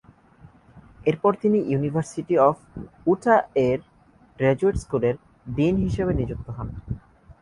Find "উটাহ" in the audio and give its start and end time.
3.05-3.39